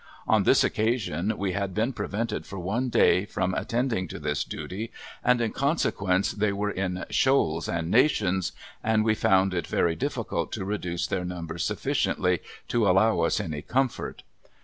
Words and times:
On 0.27 0.45
this 0.45 0.63
occasion 0.63 1.37
we 1.37 1.51
had 1.51 1.75
been 1.75 1.93
prevented 1.93 2.47
for 2.47 2.57
one 2.57 2.89
day 2.89 3.23
from 3.27 3.53
attending 3.53 4.07
to 4.07 4.17
this 4.17 4.43
duty 4.43 4.91
and 5.23 5.39
in 5.39 5.51
consequence 5.51 6.31
they 6.31 6.51
were 6.51 6.71
in 6.71 7.05
"shoals 7.11 7.69
and 7.69 7.91
nations," 7.91 8.51
and 8.83 9.05
we 9.05 9.13
found 9.13 9.53
it 9.53 9.67
very 9.67 9.95
difficult 9.95 10.51
to 10.53 10.65
reduce 10.65 11.05
their 11.05 11.23
numbers 11.23 11.63
sufficiently 11.63 12.39
to 12.67 12.89
allow 12.89 13.19
us 13.19 13.39
any 13.39 13.61
comfort. 13.61 14.23